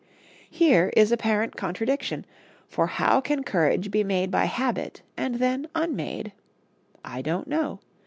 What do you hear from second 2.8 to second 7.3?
how can courage be made by habit and then unmade? I